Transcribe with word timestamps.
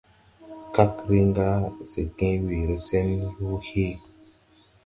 Kag 0.75 0.91
rin 1.09 1.29
gà 1.37 1.49
se 1.91 2.01
gęę 2.17 2.41
weere 2.47 2.77
se 2.87 2.99
yoo 3.37 3.57
hee. 3.67 3.95